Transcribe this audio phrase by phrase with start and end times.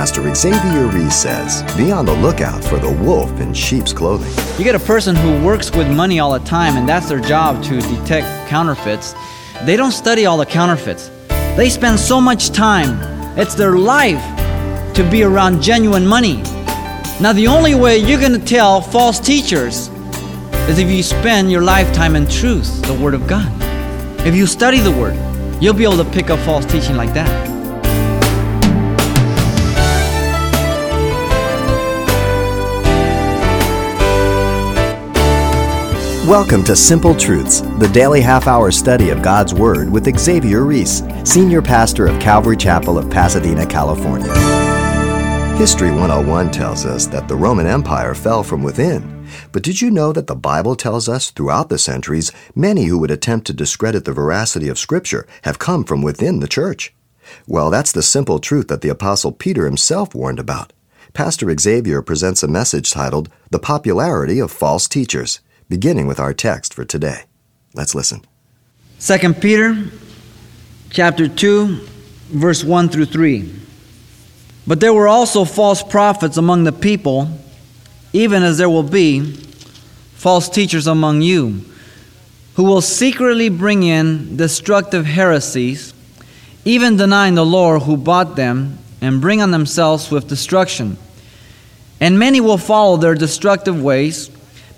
[0.00, 4.32] Pastor Xavier Reese says, be on the lookout for the wolf in sheep's clothing.
[4.56, 7.62] You get a person who works with money all the time, and that's their job
[7.64, 9.14] to detect counterfeits.
[9.66, 11.10] They don't study all the counterfeits.
[11.54, 12.98] They spend so much time,
[13.38, 14.24] it's their life
[14.94, 16.36] to be around genuine money.
[17.20, 19.88] Now, the only way you're going to tell false teachers
[20.66, 23.52] is if you spend your lifetime in truth, the Word of God.
[24.26, 25.18] If you study the Word,
[25.62, 27.49] you'll be able to pick up false teaching like that.
[36.26, 41.02] Welcome to Simple Truths, the daily half hour study of God's Word with Xavier Reese,
[41.24, 44.30] Senior Pastor of Calvary Chapel of Pasadena, California.
[45.56, 49.26] History 101 tells us that the Roman Empire fell from within.
[49.50, 53.10] But did you know that the Bible tells us throughout the centuries, many who would
[53.10, 56.92] attempt to discredit the veracity of Scripture have come from within the church?
[57.46, 60.74] Well, that's the simple truth that the Apostle Peter himself warned about.
[61.14, 65.40] Pastor Xavier presents a message titled The Popularity of False Teachers
[65.70, 67.22] beginning with our text for today.
[67.74, 68.22] Let's listen.
[68.98, 69.86] 2 Peter
[70.90, 71.86] chapter 2
[72.28, 73.54] verse 1 through 3.
[74.66, 77.30] But there were also false prophets among the people,
[78.12, 79.32] even as there will be
[80.14, 81.64] false teachers among you,
[82.54, 85.94] who will secretly bring in destructive heresies,
[86.64, 90.98] even denying the Lord who bought them, and bring on themselves swift destruction.
[92.00, 94.30] And many will follow their destructive ways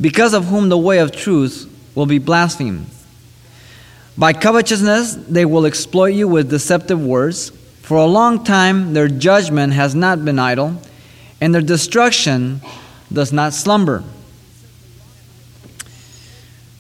[0.03, 2.87] because of whom the way of truth will be blasphemed.
[4.19, 7.51] By covetousness, they will exploit you with deceptive words.
[7.83, 10.83] For a long time, their judgment has not been idle,
[11.41, 12.61] and their destruction
[13.13, 14.03] does not slumber.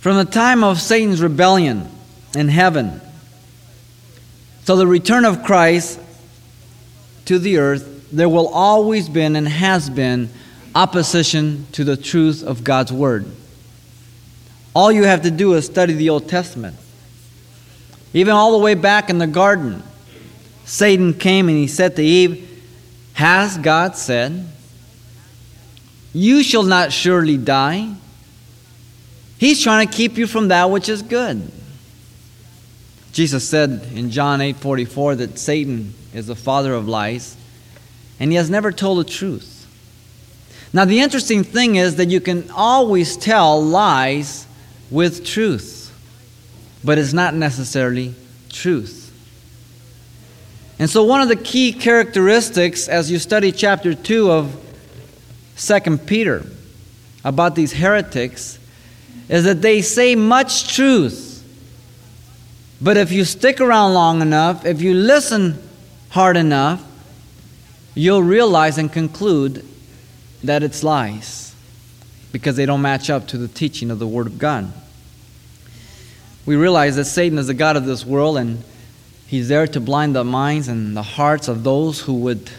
[0.01, 1.89] From the time of Satan's rebellion
[2.35, 3.01] in heaven
[4.65, 6.01] till the return of Christ
[7.27, 10.29] to the earth, there will always been and has been
[10.75, 13.27] opposition to the truth of God's Word.
[14.75, 16.77] All you have to do is study the Old Testament.
[18.15, 19.83] Even all the way back in the garden,
[20.65, 22.49] Satan came and he said to Eve,
[23.15, 24.47] Has God said,
[26.13, 27.95] You shall not surely die?
[29.39, 31.51] He's trying to keep you from that which is good.
[33.13, 37.37] Jesus said in John 8 44 that Satan is the father of lies,
[38.19, 39.52] and he has never told the truth.
[40.73, 44.47] Now, the interesting thing is that you can always tell lies
[44.91, 45.93] with truth,
[46.83, 48.15] but it's not necessarily
[48.49, 49.03] truth.
[50.79, 54.57] And so, one of the key characteristics as you study chapter 2 of
[55.57, 56.47] 2 Peter
[57.23, 58.59] about these heretics
[59.29, 61.29] is that they say much truth.
[62.81, 65.59] But if you stick around long enough, if you listen
[66.11, 66.83] hard enough,
[67.95, 69.65] you'll realize and conclude
[70.45, 71.55] that it's lies
[72.33, 74.73] because they don't match up to the teaching of the Word of God.
[76.45, 78.65] We realize that Satan is the God of this world and
[79.27, 82.51] he's there to blind the minds and the hearts of those who would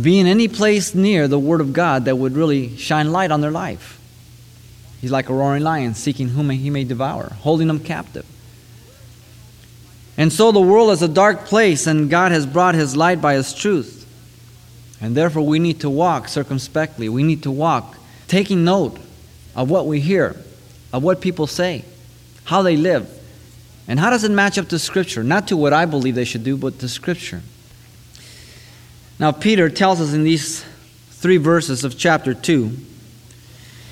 [0.00, 3.40] be in any place near the Word of God that would really shine light on
[3.40, 4.00] their life.
[5.00, 8.24] He's like a roaring lion seeking whom he may devour, holding them captive.
[10.16, 13.34] And so the world is a dark place, and God has brought his light by
[13.34, 14.03] his truth.
[15.04, 17.10] And therefore, we need to walk circumspectly.
[17.10, 18.98] We need to walk taking note
[19.54, 20.34] of what we hear,
[20.94, 21.84] of what people say,
[22.44, 23.06] how they live.
[23.86, 25.22] And how does it match up to Scripture?
[25.22, 27.42] Not to what I believe they should do, but to Scripture.
[29.18, 30.64] Now, Peter tells us in these
[31.10, 32.74] three verses of chapter 2,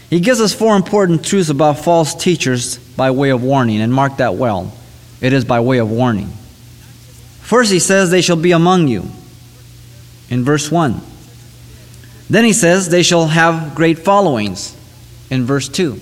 [0.09, 4.17] he gives us four important truths about false teachers by way of warning, and mark
[4.17, 4.73] that well.
[5.21, 6.29] It is by way of warning.
[7.43, 9.11] First, he says, They shall be among you
[10.33, 10.99] in verse 1.
[12.31, 14.75] Then he says, They shall have great followings
[15.31, 16.01] in verse 2.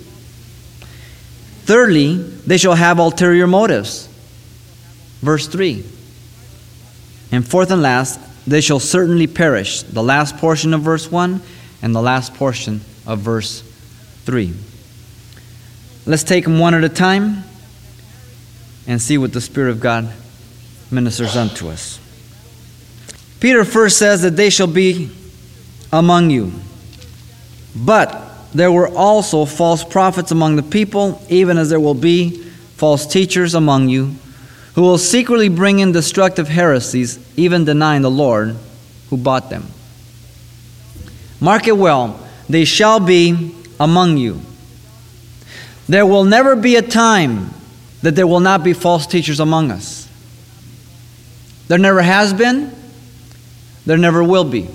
[1.65, 4.07] Thirdly, they shall have ulterior motives.
[5.21, 5.85] Verse 3.
[7.33, 9.83] And fourth and last, they shall certainly perish.
[9.83, 11.43] The last portion of verse 1
[11.83, 13.63] and the last portion of verse
[14.27, 14.55] 3.
[16.07, 17.43] Let's take them one at a time
[18.87, 20.13] and see what the Spirit of God
[20.91, 22.00] ministers unto us.
[23.41, 25.11] Peter first says that they shall be
[25.93, 26.53] among you.
[27.75, 32.43] But there were also false prophets among the people, even as there will be
[32.77, 34.15] false teachers among you,
[34.75, 38.57] who will secretly bring in destructive heresies, even denying the Lord
[39.09, 39.67] who bought them.
[41.41, 44.41] Mark it well, they shall be among you.
[45.89, 47.51] There will never be a time
[48.03, 50.09] that there will not be false teachers among us.
[51.69, 52.73] There never has been,
[53.91, 54.69] There never will be.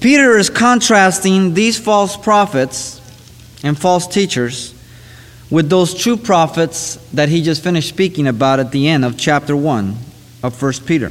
[0.00, 3.00] Peter is contrasting these false prophets
[3.64, 4.74] and false teachers
[5.50, 9.56] with those true prophets that he just finished speaking about at the end of chapter
[9.56, 9.96] 1
[10.42, 11.10] of 1 Peter.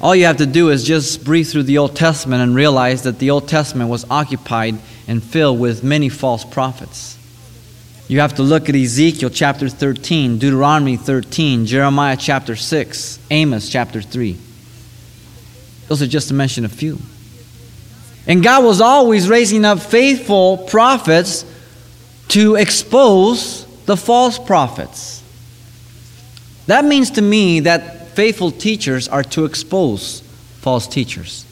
[0.00, 3.18] All you have to do is just breathe through the Old Testament and realize that
[3.18, 4.76] the Old Testament was occupied
[5.06, 7.18] and filled with many false prophets.
[8.10, 14.02] You have to look at Ezekiel chapter 13, Deuteronomy 13, Jeremiah chapter 6, Amos chapter
[14.02, 14.36] 3.
[15.86, 16.98] Those are just to mention a few.
[18.26, 21.44] And God was always raising up faithful prophets
[22.30, 25.22] to expose the false prophets.
[26.66, 30.18] That means to me that faithful teachers are to expose
[30.58, 31.46] false teachers.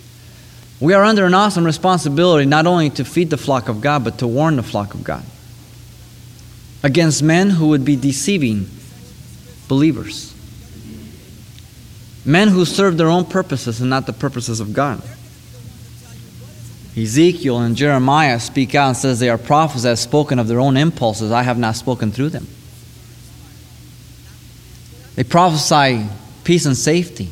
[0.81, 4.19] We are under an awesome responsibility not only to feed the flock of God, but
[4.19, 5.23] to warn the flock of God
[6.83, 8.69] against men who would be deceiving
[9.69, 10.35] believers.
[12.25, 15.03] Men who serve their own purposes and not the purposes of God.
[16.97, 20.61] Ezekiel and Jeremiah speak out and says they are prophets that have spoken of their
[20.61, 21.31] own impulses.
[21.31, 22.47] I have not spoken through them.
[25.15, 26.07] They prophesy
[26.45, 27.31] peace and safety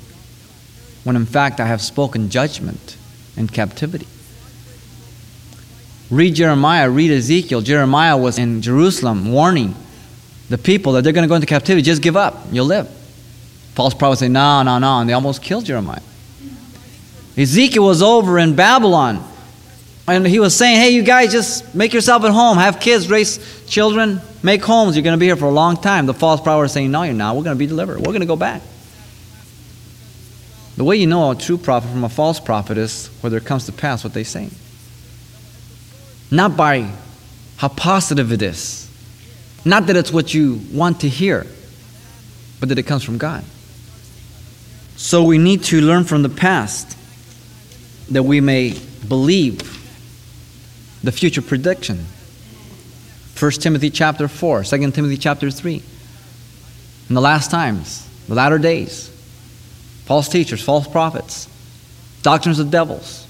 [1.04, 2.96] when in fact I have spoken judgment
[3.36, 4.06] and captivity.
[6.10, 7.60] Read Jeremiah, read Ezekiel.
[7.60, 9.74] Jeremiah was in Jerusalem warning
[10.48, 11.82] the people that they're going to go into captivity.
[11.82, 12.88] Just give up, you'll live.
[13.74, 16.00] False prophets say, no, no, no, and they almost killed Jeremiah.
[17.36, 19.22] Ezekiel was over in Babylon,
[20.08, 23.66] and he was saying, hey, you guys, just make yourself at home, have kids, raise
[23.66, 24.96] children, make homes.
[24.96, 26.06] You're going to be here for a long time.
[26.06, 27.36] The false prophet was saying, no, you're not.
[27.36, 27.98] We're going to be delivered.
[27.98, 28.62] We're going to go back.
[30.76, 33.66] The way you know a true prophet from a false prophet is whether it comes
[33.66, 34.48] to pass what they say.
[36.30, 36.90] Not by
[37.56, 38.90] how positive it is,
[39.64, 41.46] not that it's what you want to hear,
[42.60, 43.44] but that it comes from God.
[44.96, 46.96] So we need to learn from the past
[48.10, 49.60] that we may believe
[51.02, 52.06] the future prediction.
[53.38, 55.82] 1 Timothy chapter 4, 2 Timothy chapter 3.
[57.08, 59.08] In the last times, the latter days,
[60.06, 61.48] false teachers, false prophets,
[62.22, 63.26] doctrines of devils,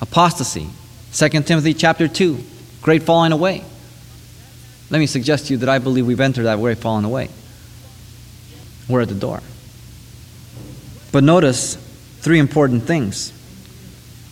[0.00, 0.68] apostasy.
[1.14, 2.42] 2 Timothy chapter 2,
[2.82, 3.62] great falling away.
[4.90, 7.28] Let me suggest to you that I believe we've entered that great falling away.
[8.88, 9.40] We're at the door.
[11.12, 11.76] But notice
[12.18, 13.30] three important things.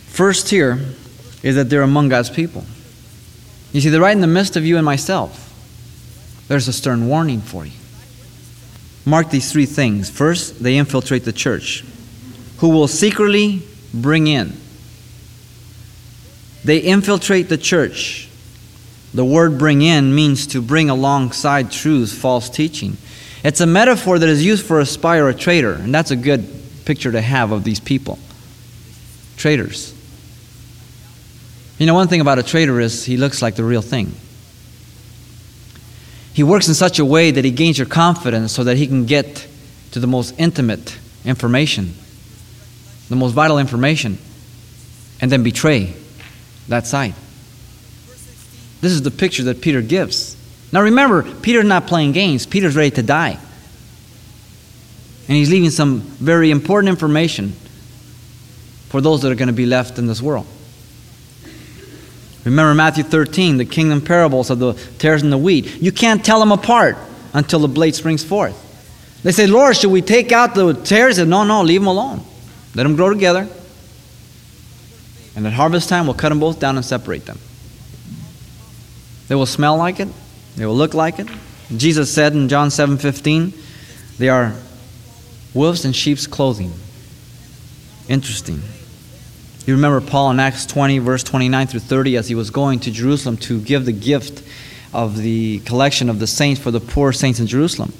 [0.07, 0.77] First, here
[1.41, 2.65] is that they're among God's people.
[3.71, 5.39] You see, they're right in the midst of you and myself.
[6.49, 7.71] There's a stern warning for you.
[9.05, 10.09] Mark these three things.
[10.09, 11.85] First, they infiltrate the church,
[12.57, 13.61] who will secretly
[13.93, 14.51] bring in.
[16.63, 18.29] They infiltrate the church.
[19.13, 22.97] The word bring in means to bring alongside truths, false teaching.
[23.43, 26.15] It's a metaphor that is used for a spy or a traitor, and that's a
[26.15, 26.47] good
[26.85, 28.17] picture to have of these people
[29.35, 29.93] traitors.
[31.77, 34.13] You know, one thing about a traitor is he looks like the real thing.
[36.33, 39.05] He works in such a way that he gains your confidence so that he can
[39.05, 39.47] get
[39.91, 41.93] to the most intimate information,
[43.09, 44.17] the most vital information,
[45.19, 45.93] and then betray
[46.67, 47.13] that side.
[48.81, 50.35] This is the picture that Peter gives.
[50.71, 53.37] Now remember, Peter's not playing games, Peter's ready to die.
[55.27, 57.53] And he's leaving some very important information
[58.89, 60.45] for those that are going to be left in this world.
[62.43, 65.81] Remember Matthew 13, the kingdom parables of the tares and the wheat.
[65.81, 66.97] You can't tell them apart
[67.33, 68.59] until the blade springs forth.
[69.23, 71.17] They say, Lord, should we take out the tares?
[71.17, 72.21] And no, no, leave them alone.
[72.75, 73.47] Let them grow together.
[75.35, 77.39] And at harvest time, we'll cut them both down and separate them.
[79.27, 80.09] They will smell like it.
[80.55, 81.27] They will look like it.
[81.75, 83.53] Jesus said in John 7 15,
[84.19, 84.53] they are
[85.53, 86.71] wolves in sheep's clothing.
[88.07, 88.61] Interesting.
[89.65, 92.91] You remember Paul in Acts 20, verse 29 through 30, as he was going to
[92.91, 94.43] Jerusalem to give the gift
[94.93, 97.93] of the collection of the saints for the poor saints in Jerusalem.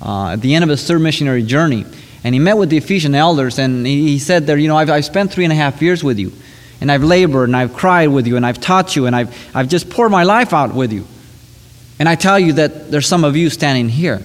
[0.00, 1.86] Uh, at the end of his third missionary journey,
[2.22, 5.04] and he met with the Ephesian elders, and he, said there, you know, I've, I've
[5.04, 6.32] spent three and a half years with you,
[6.80, 9.68] and I've labored, and I've cried with you, and I've taught you, and I've, I've
[9.68, 11.06] just poured my life out with you.
[11.98, 14.22] And I tell you that there's some of you standing here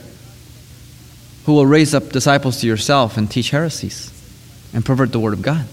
[1.46, 4.12] who will raise up disciples to yourself and teach heresies
[4.74, 5.66] and pervert the Word of God.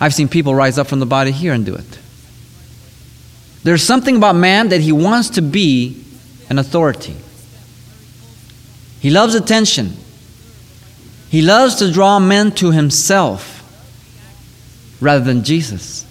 [0.00, 1.98] I've seen people rise up from the body here and do it.
[3.62, 6.04] There's something about man that he wants to be
[6.48, 7.16] an authority.
[9.00, 9.96] He loves attention.
[11.28, 13.51] He loves to draw men to himself
[15.02, 16.06] rather than Jesus.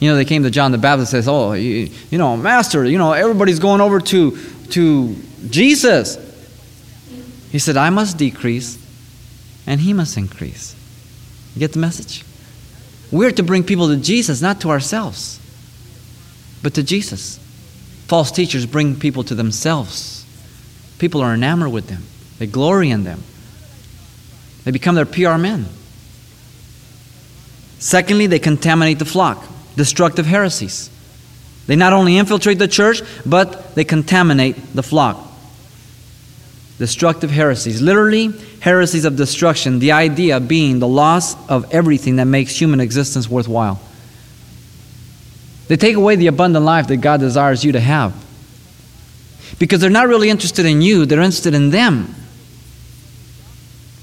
[0.00, 2.84] You know, they came to John the Baptist and says, "Oh, you, you know, Master,
[2.84, 4.36] you know, everybody's going over to
[4.70, 5.16] to
[5.50, 6.16] Jesus."
[7.52, 8.78] He said, "I must decrease,
[9.66, 10.74] and he must increase.
[11.54, 12.24] You get the message?
[13.12, 15.38] We're to bring people to Jesus, not to ourselves,
[16.62, 17.38] but to Jesus.
[18.06, 20.24] False teachers bring people to themselves.
[20.98, 22.04] People are enamored with them,
[22.38, 23.22] they glory in them,
[24.64, 25.66] they become their PR men.
[27.80, 29.42] Secondly, they contaminate the flock,
[29.74, 30.90] destructive heresies.
[31.66, 35.26] They not only infiltrate the church, but they contaminate the flock.
[36.78, 37.80] Destructive heresies.
[37.80, 39.78] Literally, heresies of destruction.
[39.78, 43.80] The idea being the loss of everything that makes human existence worthwhile.
[45.68, 48.14] They take away the abundant life that God desires you to have.
[49.58, 52.14] Because they're not really interested in you, they're interested in them.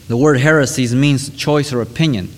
[0.08, 2.30] The word heresies means choice or opinion.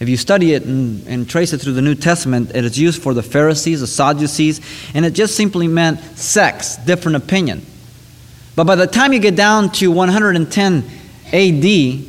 [0.00, 3.02] If you study it and, and, trace it through the New Testament, it is used
[3.02, 4.62] for the Pharisees, the Sadducees,
[4.94, 7.64] and it just simply meant sects, different opinion.
[8.56, 10.90] But by the time you get down to 110
[11.26, 12.04] AD,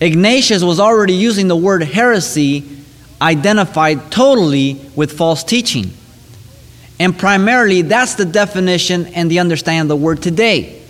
[0.00, 2.64] Ignatius was already using the word heresy
[3.22, 5.92] identified totally with false teaching.
[6.98, 10.82] And primarily, that's the definition and the understanding of the word today.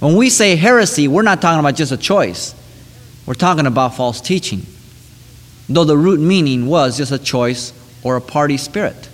[0.00, 2.54] When we say heresy, we're not talking about just a choice,
[3.26, 4.64] we're talking about false teaching
[5.68, 9.08] though the root meaning was just a choice or a party spirit.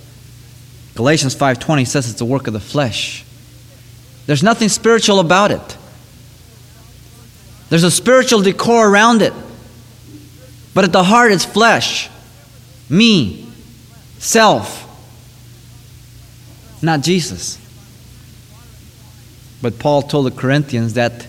[0.94, 3.24] Galatians 5:20 says it's the work of the flesh.
[4.26, 5.76] There's nothing spiritual about it.
[7.68, 9.32] There's a spiritual decor around it.
[10.74, 12.10] But at the heart it's flesh.
[12.88, 13.46] Me.
[14.18, 14.86] Self.
[16.82, 17.58] Not Jesus.
[19.62, 21.26] But Paul told the Corinthians that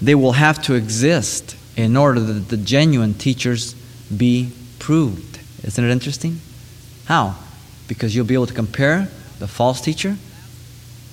[0.00, 3.74] they will have to exist in order that the genuine teachers
[4.14, 5.38] be proved.
[5.62, 6.40] Isn't it interesting?
[7.04, 7.36] How?
[7.86, 9.08] Because you'll be able to compare
[9.38, 10.16] the false teacher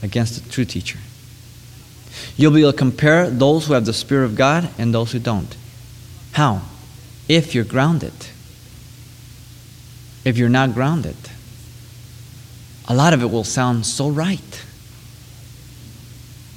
[0.01, 0.97] against the true teacher.
[2.35, 5.19] You'll be able to compare those who have the Spirit of God and those who
[5.19, 5.55] don't.
[6.31, 6.63] How?
[7.29, 8.13] If you're grounded.
[10.25, 11.17] If you're not grounded,
[12.87, 14.65] a lot of it will sound so right.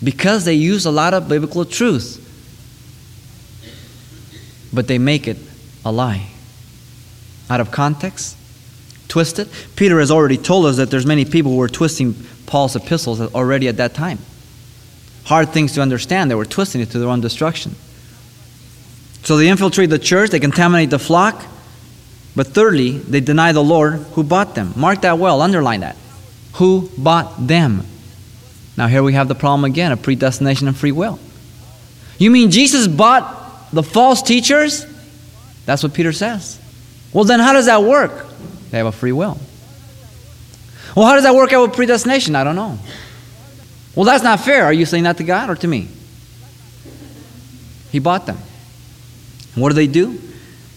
[0.02, 2.24] Because they use a lot of biblical truth
[4.72, 5.36] but they make it
[5.84, 6.26] a lie.
[7.50, 8.36] Out of context,
[9.08, 9.48] twisted.
[9.76, 12.14] Peter has already told us that there's many people who were twisting
[12.46, 14.18] Paul's epistles already at that time.
[15.24, 16.30] Hard things to understand.
[16.30, 17.74] They were twisting it to their own destruction.
[19.24, 21.44] So they infiltrate the church, they contaminate the flock,
[22.34, 24.72] but thirdly, they deny the Lord who bought them.
[24.76, 25.96] Mark that well, underline that.
[26.54, 27.84] Who bought them?
[28.76, 31.18] Now, here we have the problem again of predestination and free will.
[32.16, 33.37] You mean Jesus bought
[33.72, 34.86] the false teachers?
[35.66, 36.58] That's what Peter says.
[37.12, 38.26] Well, then how does that work?
[38.70, 39.38] They have a free will.
[40.94, 42.34] Well, how does that work out with predestination?
[42.34, 42.78] I don't know.
[43.94, 44.64] Well, that's not fair.
[44.64, 45.88] Are you saying that to God or to me?
[47.90, 48.38] He bought them.
[49.54, 50.20] what do they do?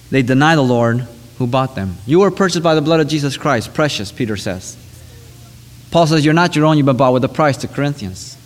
[0.10, 1.08] They deny the Lord
[1.38, 1.98] who bought them.
[2.06, 4.78] You were purchased by the blood of Jesus Christ, precious, Peter says.
[5.92, 8.38] Paul says, You're not your own, you've been bought with a price to Corinthians.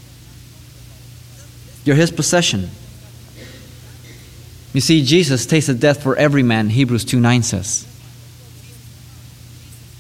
[1.83, 2.69] You're his possession.
[4.75, 7.87] You see, Jesus tasted death for every man, Hebrews 2 9 says.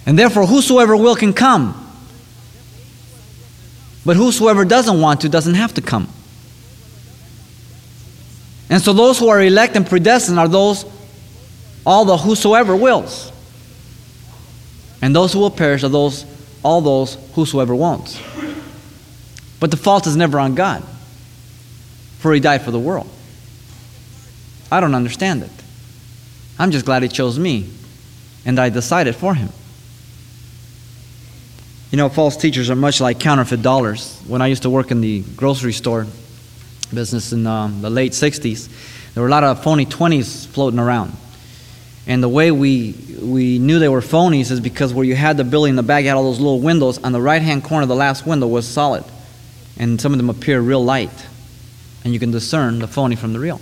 [0.05, 1.81] And therefore, whosoever will can come.
[4.05, 6.09] But whosoever doesn't want to doesn't have to come.
[8.69, 10.83] And so those who are elect and predestined are those,
[11.85, 13.31] all the whosoever wills.
[15.01, 16.25] And those who will perish are those,
[16.63, 18.21] all those whosoever won't.
[19.61, 20.83] But the fault is never on God,
[22.19, 23.09] for he died for the world.
[24.71, 25.51] I don't understand it.
[26.57, 27.69] I'm just glad He chose me,
[28.45, 29.49] and I decided for Him.
[31.91, 34.19] You know, false teachers are much like counterfeit dollars.
[34.27, 36.07] When I used to work in the grocery store
[36.93, 41.15] business in um, the late 60s, there were a lot of phony 20s floating around.
[42.07, 45.43] And the way we, we knew they were phonies is because where you had the
[45.43, 47.03] bill in the bag, you had all those little windows.
[47.03, 49.03] On the right hand corner, the last window was solid.
[49.77, 51.25] And some of them appear real light.
[52.03, 53.59] And you can discern the phony from the real.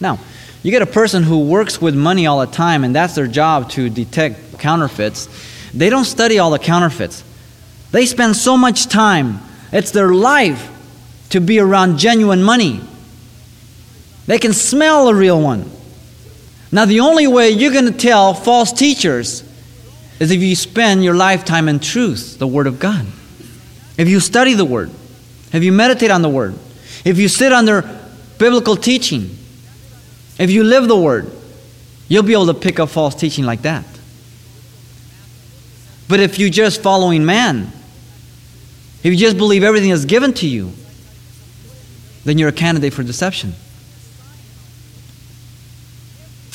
[0.00, 0.18] Now,
[0.62, 3.70] you get a person who works with money all the time, and that's their job
[3.70, 5.28] to detect counterfeits.
[5.74, 7.22] They don't study all the counterfeits.
[7.90, 9.40] They spend so much time,
[9.72, 10.70] it's their life
[11.30, 12.80] to be around genuine money.
[14.26, 15.70] They can smell a real one.
[16.72, 19.42] Now, the only way you're going to tell false teachers
[20.18, 23.06] is if you spend your lifetime in truth, the Word of God.
[23.96, 24.90] If you study the Word,
[25.52, 26.54] if you meditate on the Word,
[27.04, 27.82] if you sit under
[28.38, 29.36] biblical teaching,
[30.38, 31.30] if you live the word,
[32.08, 33.84] you'll be able to pick up false teaching like that.
[36.08, 37.72] But if you're just following man,
[39.02, 40.72] if you just believe everything is given to you,
[42.24, 43.54] then you're a candidate for deception.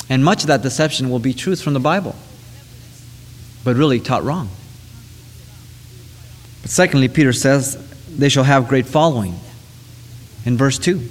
[0.08, 2.16] And much of that deception will be truth from the Bible,
[3.62, 4.48] but really taught wrong.
[6.62, 9.38] But secondly, Peter says they shall have great following
[10.44, 11.08] in verse 2.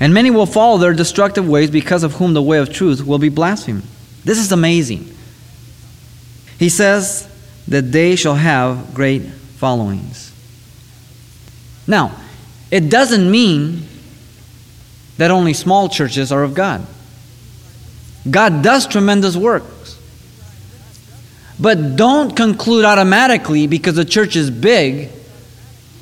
[0.00, 3.18] And many will follow their destructive ways because of whom the way of truth will
[3.18, 3.84] be blasphemed.
[4.24, 5.14] This is amazing.
[6.58, 7.28] He says
[7.68, 10.32] that they shall have great followings.
[11.86, 12.16] Now,
[12.70, 13.86] it doesn't mean
[15.16, 16.84] that only small churches are of God.
[18.28, 20.00] God does tremendous works.
[21.58, 25.10] But don't conclude automatically because the church is big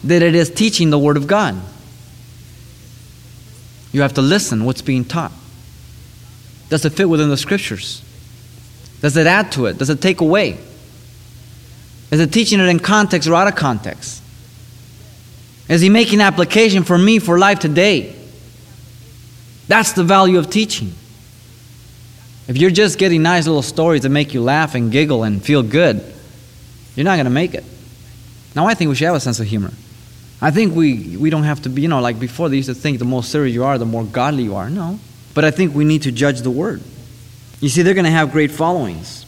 [0.04, 1.60] that it is teaching the Word of God.
[3.92, 5.32] You have to listen what's being taught.
[6.70, 8.02] Does it fit within the scriptures?
[9.02, 9.78] Does it add to it?
[9.78, 10.58] Does it take away?
[12.10, 14.22] Is it teaching it in context or out of context?
[15.68, 18.14] Is he making application for me for life today?
[19.68, 20.92] That's the value of teaching.
[22.48, 25.62] If you're just getting nice little stories that make you laugh and giggle and feel
[25.62, 26.04] good,
[26.94, 27.64] you're not going to make it.
[28.54, 29.72] Now, I think we should have a sense of humor.
[30.42, 32.74] I think we, we don't have to be, you know, like before they used to
[32.74, 34.68] think the more serious you are, the more godly you are.
[34.68, 34.98] No.
[35.34, 36.82] But I think we need to judge the word.
[37.60, 39.24] You see, they're going to have great followings.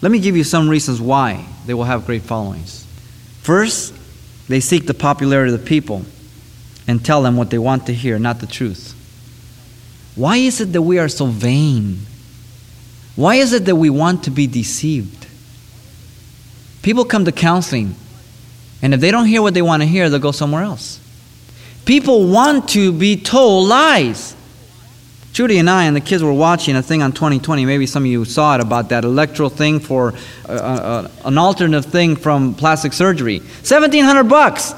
[0.00, 2.86] Let me give you some reasons why they will have great followings.
[3.42, 3.94] First,
[4.48, 6.06] they seek the popularity of the people
[6.88, 8.94] and tell them what they want to hear, not the truth.
[10.14, 11.98] Why is it that we are so vain?
[13.14, 15.26] Why is it that we want to be deceived?
[16.80, 17.94] People come to counseling
[18.82, 21.00] and if they don't hear what they want to hear, they'll go somewhere else.
[21.84, 24.34] People want to be told lies.
[25.32, 27.66] Judy and I and the kids were watching a thing on 2020.
[27.66, 30.14] Maybe some of you saw it about that electoral thing for
[30.48, 33.40] uh, uh, an alternative thing from plastic surgery.
[33.40, 34.72] 1700 bucks.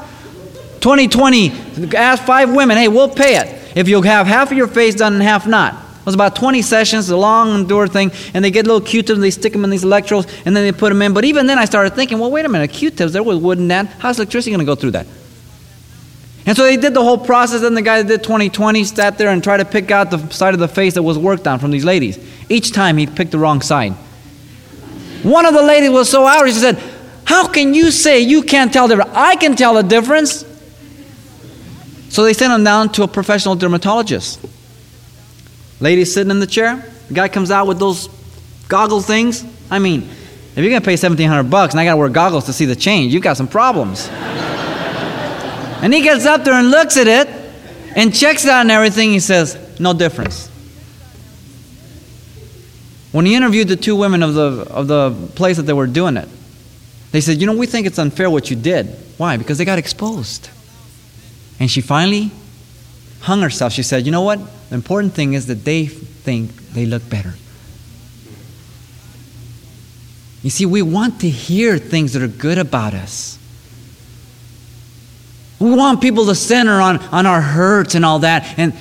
[0.81, 4.95] 2020, ask five women, hey, we'll pay it if you'll have half of your face
[4.95, 8.66] done and half not was about 20 sessions, a long endure thing, and they get
[8.66, 11.12] little Q-tips, they stick them in these electrodes, and then they put them in.
[11.12, 13.68] But even then, I started thinking, well, wait a minute, Q-tips, there was wood in
[13.68, 13.86] that.
[13.99, 15.06] How's electricity going to go through that?
[16.47, 19.28] And so they did the whole process, and the guy that did 2020 sat there
[19.28, 21.71] and tried to pick out the side of the face that was worked on from
[21.71, 22.18] these ladies.
[22.49, 23.92] Each time he picked the wrong side.
[25.23, 26.82] One of the ladies was so outraged, she said,
[27.25, 29.14] How can you say you can't tell the difference?
[29.14, 30.47] I can tell the difference.
[32.08, 34.40] So they sent him down to a professional dermatologist.
[35.80, 38.08] Lady sitting in the chair, the guy comes out with those
[38.69, 39.45] goggle things.
[39.71, 42.47] I mean, if you're going to pay 1700 bucks and I got to wear goggles
[42.47, 44.08] to see the change, you've got some problems.
[44.12, 47.28] and he gets up there and looks at it
[47.97, 49.10] and checks it out and everything.
[49.10, 50.49] He says, no difference.
[53.12, 56.17] When he interviewed the two women of the, of the place that they were doing
[56.17, 56.28] it,
[57.10, 58.86] they said, You know, we think it's unfair what you did.
[59.17, 59.36] Why?
[59.36, 60.50] Because they got exposed.
[61.58, 62.30] And she finally
[63.21, 63.73] hung herself.
[63.73, 64.41] She said, You know what?
[64.69, 67.35] The important thing is that they think they look better.
[70.43, 73.39] You see, we want to hear things that are good about us.
[75.59, 78.59] We want people to center on, on our hurts and all that.
[78.59, 78.73] And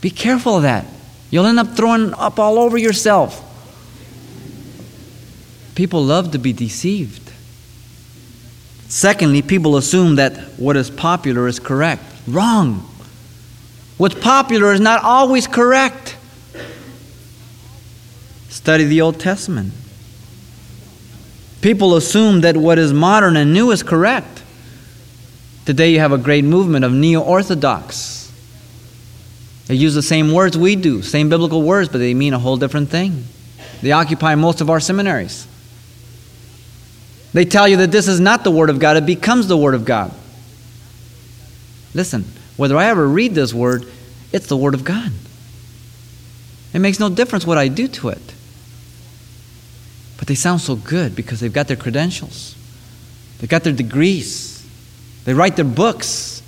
[0.00, 0.86] be careful of that.
[1.30, 3.46] You'll end up throwing up all over yourself.
[5.74, 7.32] People love to be deceived.
[8.88, 12.02] Secondly, people assume that what is popular is correct.
[12.26, 12.86] Wrong.
[14.00, 16.16] What's popular is not always correct.
[18.48, 19.74] Study the Old Testament.
[21.60, 24.42] People assume that what is modern and new is correct.
[25.66, 28.32] Today, you have a great movement of neo Orthodox.
[29.66, 32.56] They use the same words we do, same biblical words, but they mean a whole
[32.56, 33.24] different thing.
[33.82, 35.46] They occupy most of our seminaries.
[37.34, 39.74] They tell you that this is not the Word of God, it becomes the Word
[39.74, 40.10] of God.
[41.92, 42.24] Listen,
[42.60, 43.86] whether I ever read this word,
[44.32, 45.10] it's the Word of God.
[46.74, 48.34] It makes no difference what I do to it.
[50.18, 52.54] But they sound so good because they've got their credentials,
[53.38, 54.62] they've got their degrees,
[55.24, 56.42] they write their books,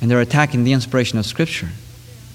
[0.00, 1.68] and they're attacking the inspiration of Scripture.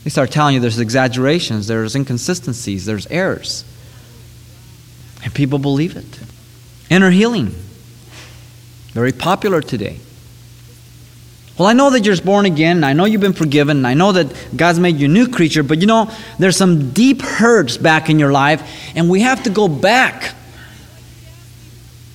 [0.05, 3.65] They start telling you there's exaggerations, there's inconsistencies, there's errors.
[5.21, 6.21] And people believe it.
[6.89, 7.53] Inner healing.
[8.93, 9.99] Very popular today.
[11.57, 14.55] Well, I know that you're born again, I know you've been forgiven, I know that
[14.55, 18.19] God's made you a new creature, but you know, there's some deep hurts back in
[18.19, 18.61] your life,
[18.95, 20.35] and we have to go back.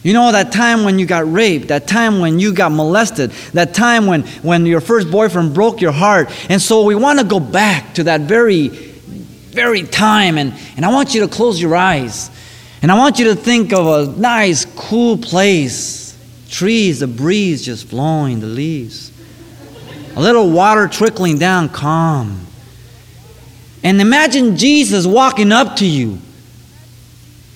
[0.05, 3.75] You know, that time when you got raped, that time when you got molested, that
[3.75, 6.29] time when, when your first boyfriend broke your heart.
[6.51, 10.39] And so we want to go back to that very, very time.
[10.39, 12.33] And, and I want you to close your eyes.
[12.83, 17.89] And I want you to think of a nice, cool place trees, the breeze just
[17.89, 19.12] blowing the leaves
[20.17, 22.47] a little water trickling down, calm.
[23.83, 26.19] And imagine Jesus walking up to you.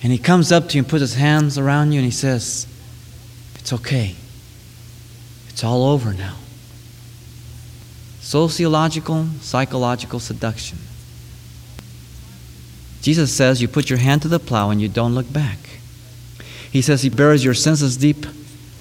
[0.03, 2.67] And he comes up to you and puts his hands around you and he says,
[3.55, 4.15] It's okay.
[5.49, 6.35] It's all over now.
[8.19, 10.77] Sociological, psychological seduction.
[13.01, 15.57] Jesus says you put your hand to the plow and you don't look back.
[16.71, 18.25] He says he buries your sins as deep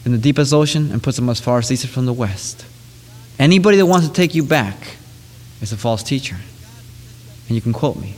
[0.05, 2.67] in the deepest ocean and puts them as far as east from the west.
[3.39, 4.97] Anybody that wants to take you back
[5.61, 6.37] is a false teacher.
[7.49, 8.15] And you can quote me.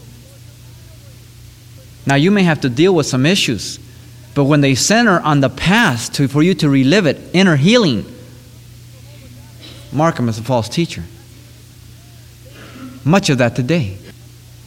[2.07, 3.79] Now, you may have to deal with some issues,
[4.35, 8.07] but when they center on the past to, for you to relive it, inner healing,
[9.93, 11.05] mark them as a false teacher.
[13.05, 13.99] Much of that today.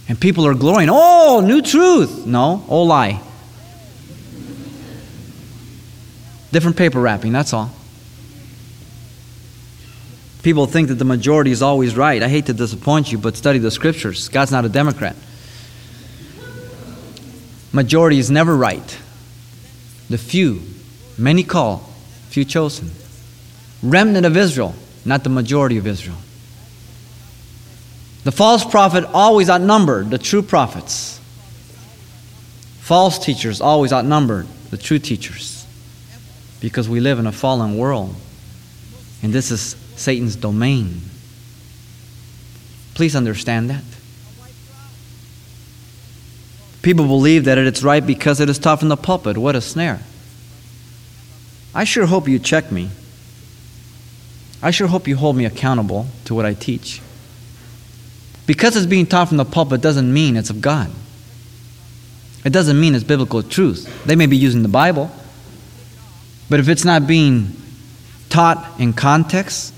[0.08, 2.26] And people are glorying, oh, new truth.
[2.26, 3.22] No, old lie.
[6.52, 7.72] Different paper wrapping, that's all.
[10.44, 12.22] People think that the majority is always right.
[12.22, 14.28] I hate to disappoint you, but study the scriptures.
[14.30, 15.16] God's not a Democrat.
[17.72, 18.98] Majority is never right.
[20.10, 20.62] The few,
[21.18, 21.90] many call,
[22.30, 22.92] few chosen.
[23.84, 24.76] Remnant of Israel,
[25.06, 26.18] not the majority of Israel.
[28.24, 31.20] The false prophet always outnumbered the true prophets.
[32.80, 35.66] False teachers always outnumbered the true teachers
[36.60, 38.14] because we live in a fallen world.
[39.24, 41.02] And this is Satan's domain.
[42.94, 43.84] Please understand that.
[46.82, 49.38] People believe that it's right because it is taught from the pulpit.
[49.38, 50.00] What a snare.
[51.74, 52.90] I sure hope you check me.
[54.64, 57.02] I sure hope you hold me accountable to what I teach.
[58.46, 60.92] Because it's being taught from the pulpit doesn't mean it's of God.
[62.44, 64.04] It doesn't mean it's biblical truth.
[64.06, 65.12] They may be using the Bible,
[66.50, 67.56] but if it's not being
[68.30, 69.74] taught in context,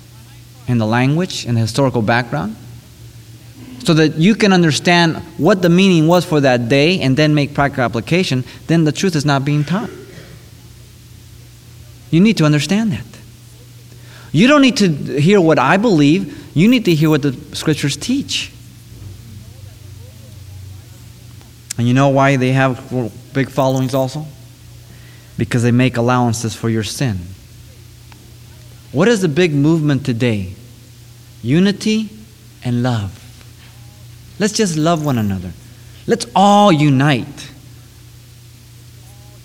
[0.68, 2.56] in the language, and the historical background,
[3.84, 7.54] so that you can understand what the meaning was for that day and then make
[7.54, 9.90] practical application, then the truth is not being taught.
[12.10, 13.06] You need to understand that.
[14.32, 17.98] You don't need to hear what I believe, you need to hear what the scriptures
[17.98, 18.52] teach.
[21.78, 22.80] And you know why they have
[23.34, 24.26] big followings also?
[25.38, 27.20] Because they make allowances for your sin.
[28.94, 30.54] What is the big movement today?
[31.42, 32.10] Unity
[32.64, 33.20] and love.
[34.40, 35.52] Let's just love one another.
[36.08, 37.52] Let's all unite.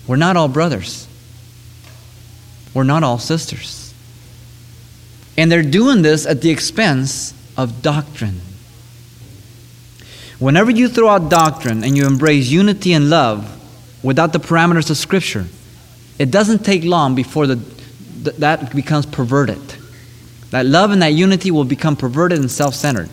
[0.07, 1.07] We're not all brothers.
[2.73, 3.93] We're not all sisters.
[5.35, 8.41] And they're doing this at the expense of doctrine.
[10.37, 13.57] Whenever you throw out doctrine and you embrace unity and love
[14.03, 15.47] without the parameters of Scripture,
[16.17, 17.55] it doesn't take long before the,
[18.23, 19.61] th- that becomes perverted.
[20.51, 23.09] That love and that unity will become perverted and self centered.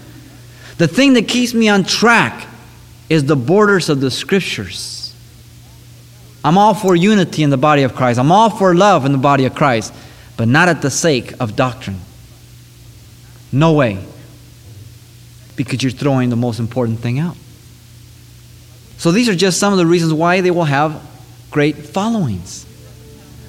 [0.78, 2.46] The thing that keeps me on track
[3.08, 5.14] is the borders of the Scriptures.
[6.44, 9.18] I'm all for unity in the body of Christ, I'm all for love in the
[9.18, 9.92] body of Christ,
[10.36, 12.00] but not at the sake of doctrine.
[13.52, 14.04] No way
[15.56, 17.36] because you're throwing the most important thing out.
[18.98, 21.02] So these are just some of the reasons why they will have
[21.50, 22.65] great followings.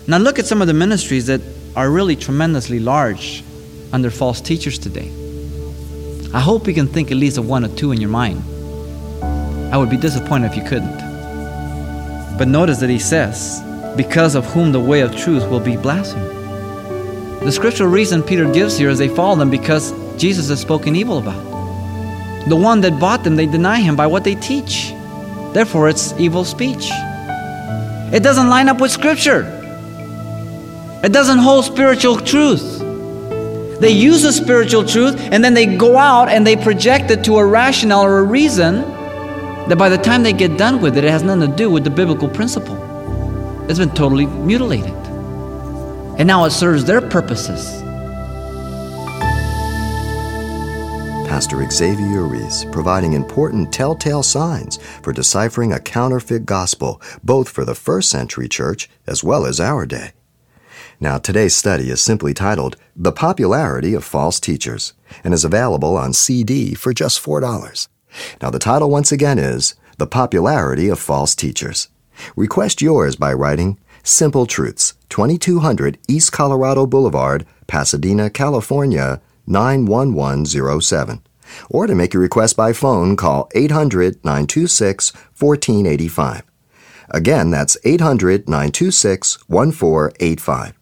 [0.10, 1.42] Now look at some of the ministries that
[1.76, 3.44] are really tremendously large
[3.92, 5.12] under false teachers today.
[6.34, 8.42] I hope you can think at least of one or two in your mind.
[9.74, 10.98] I would be disappointed if you couldn't.
[12.38, 13.62] But notice that he says,
[13.98, 16.32] because of whom the way of truth will be blasphemed.
[17.46, 21.18] The scriptural reason Peter gives here is they follow them because Jesus has spoken evil
[21.18, 22.48] about.
[22.48, 24.94] The one that bought them, they deny him by what they teach.
[25.52, 26.88] Therefore, it's evil speech.
[28.14, 29.57] It doesn't line up with Scripture,
[31.04, 32.80] it doesn't hold spiritual truth.
[33.80, 37.38] They use a spiritual truth and then they go out and they project it to
[37.38, 38.82] a rationale or a reason
[39.70, 41.84] that by the time they get done with it, it has nothing to do with
[41.84, 42.76] the biblical principle.
[43.70, 44.94] It's been totally mutilated.
[46.18, 47.84] And now it serves their purposes.
[51.28, 57.76] Pastor Xavier Reese providing important telltale signs for deciphering a counterfeit gospel, both for the
[57.76, 60.14] first century church as well as our day.
[61.00, 66.14] Now, today's study is simply titled The Popularity of False Teachers and is available on
[66.14, 67.88] CD for just $4.
[68.42, 71.90] Now, the title once again is The Popularity of False Teachers.
[72.36, 81.22] Request yours by writing Simple Truths, 2200 East Colorado Boulevard, Pasadena, California 91107.
[81.70, 86.44] Or to make your request by phone, call 800 926 1485.
[87.10, 90.77] Again, that's 800 926 1485.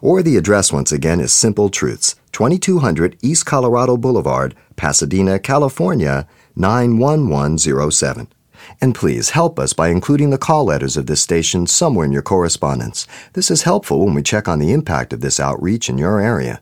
[0.00, 8.28] Or the address once again is Simple Truths, 2200 East Colorado Boulevard, Pasadena, California 91107.
[8.80, 12.22] And please help us by including the call letters of this station somewhere in your
[12.22, 13.06] correspondence.
[13.32, 16.60] This is helpful when we check on the impact of this outreach in your area.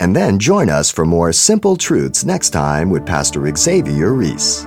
[0.00, 4.66] And then join us for more Simple Truths next time with Pastor Xavier Reese.